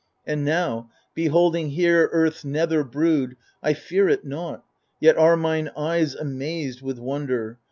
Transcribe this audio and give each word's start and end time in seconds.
And 0.25 0.43
now, 0.43 0.89
beholding 1.13 1.69
here 1.69 2.09
Earrti's 2.11 2.43
nether 2.43 2.83
brood, 2.83 3.37
I 3.61 3.75
fear 3.75 4.09
it 4.09 4.25
nought, 4.25 4.65
yet 4.99 5.15
are 5.15 5.37
mine 5.37 5.69
eyes 5.77 6.15
amazed 6.15 6.81
With 6.81 6.97
wonder. 6.97 7.59